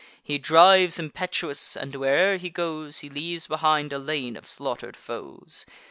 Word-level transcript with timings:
He 0.23 0.39
drives 0.39 0.97
impetuous, 0.97 1.77
and, 1.77 1.93
where'er 1.93 2.37
he 2.37 2.49
goes, 2.49 3.01
He 3.01 3.07
leaves 3.11 3.45
behind 3.45 3.93
a 3.93 3.99
lane 3.99 4.35
of 4.35 4.47
slaughter'd 4.47 4.97
foes. 4.97 5.67